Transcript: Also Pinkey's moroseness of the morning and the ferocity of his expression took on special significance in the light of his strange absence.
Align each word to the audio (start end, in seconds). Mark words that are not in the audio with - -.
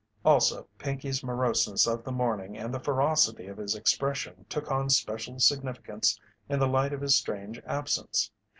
Also 0.25 0.67
Pinkey's 0.79 1.23
moroseness 1.23 1.85
of 1.85 2.03
the 2.03 2.11
morning 2.11 2.57
and 2.57 2.73
the 2.73 2.79
ferocity 2.79 3.45
of 3.45 3.57
his 3.57 3.75
expression 3.75 4.47
took 4.49 4.71
on 4.71 4.89
special 4.89 5.39
significance 5.39 6.19
in 6.49 6.57
the 6.57 6.67
light 6.67 6.91
of 6.91 7.01
his 7.01 7.13
strange 7.15 7.61
absence. 7.67 8.31